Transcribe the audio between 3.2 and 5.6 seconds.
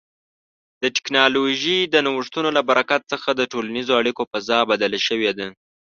د ټولنیزو اړیکو فضا بدله شوې ده.